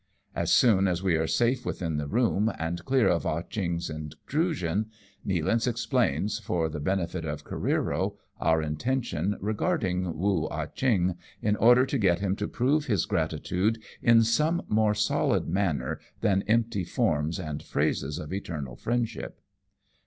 [0.33, 4.87] As soon as we are safe within the room, and clear of Ah Cheong's intrusion,
[5.23, 11.85] Nealance explains, for the benefit of Careero, our intentions regarding Woo Ah Cheong, in order
[11.85, 17.39] to get him to prove his gratitude in some more solid manner than empty forms
[17.39, 19.39] and phrases of eternal friendship.